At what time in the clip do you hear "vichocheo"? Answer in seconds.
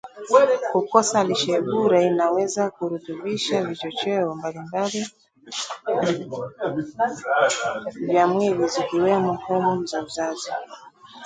3.67-4.27